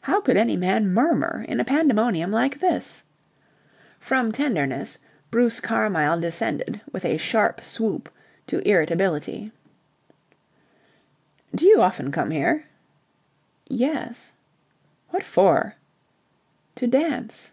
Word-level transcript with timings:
How 0.00 0.22
could 0.22 0.38
any 0.38 0.56
man 0.56 0.88
murmur 0.94 1.44
in 1.46 1.60
a 1.60 1.64
pandemonium 1.66 2.30
like 2.32 2.58
this. 2.60 3.02
From 3.98 4.32
tenderness 4.32 4.96
Bruce 5.30 5.60
Carmyle 5.60 6.18
descended 6.18 6.80
with 6.90 7.04
a 7.04 7.18
sharp 7.18 7.60
swoop 7.60 8.08
to 8.46 8.66
irritability. 8.66 9.52
"Do 11.54 11.66
you 11.66 11.82
often 11.82 12.10
come 12.10 12.30
here?" 12.30 12.64
"Yes." 13.68 14.32
"What 15.10 15.22
for?" 15.22 15.74
"To 16.76 16.86
dance." 16.86 17.52